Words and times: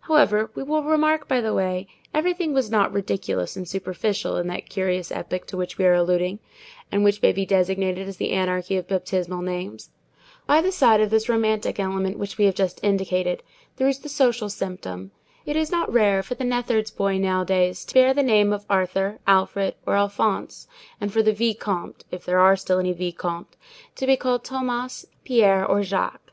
However, 0.00 0.50
we 0.54 0.62
will 0.62 0.82
remark 0.82 1.26
by 1.26 1.40
the 1.40 1.54
way, 1.54 1.86
everything 2.12 2.52
was 2.52 2.70
not 2.70 2.92
ridiculous 2.92 3.56
and 3.56 3.66
superficial 3.66 4.36
in 4.36 4.46
that 4.48 4.68
curious 4.68 5.10
epoch 5.10 5.46
to 5.46 5.56
which 5.56 5.78
we 5.78 5.86
are 5.86 5.94
alluding, 5.94 6.40
and 6.92 7.02
which 7.04 7.22
may 7.22 7.32
be 7.32 7.46
designated 7.46 8.06
as 8.06 8.18
the 8.18 8.32
anarchy 8.32 8.76
of 8.76 8.86
baptismal 8.86 9.40
names. 9.40 9.88
By 10.46 10.60
the 10.60 10.72
side 10.72 11.00
of 11.00 11.08
this 11.08 11.26
romantic 11.30 11.80
element 11.80 12.18
which 12.18 12.36
we 12.36 12.44
have 12.44 12.54
just 12.54 12.84
indicated 12.84 13.42
there 13.76 13.88
is 13.88 14.00
the 14.00 14.10
social 14.10 14.50
symptom. 14.50 15.10
It 15.46 15.56
is 15.56 15.72
not 15.72 15.90
rare 15.90 16.22
for 16.22 16.34
the 16.34 16.44
neatherd's 16.44 16.90
boy 16.90 17.16
nowadays 17.16 17.86
to 17.86 17.94
bear 17.94 18.12
the 18.12 18.22
name 18.22 18.52
of 18.52 18.66
Arthur, 18.68 19.20
Alfred, 19.26 19.76
or 19.86 19.96
Alphonse, 19.96 20.68
and 21.00 21.10
for 21.10 21.22
the 21.22 21.32
vicomte—if 21.32 22.26
there 22.26 22.40
are 22.40 22.56
still 22.56 22.78
any 22.78 22.92
vicomtes—to 22.92 24.06
be 24.06 24.18
called 24.18 24.44
Thomas, 24.44 25.06
Pierre, 25.24 25.64
or 25.64 25.82
Jacques. 25.82 26.30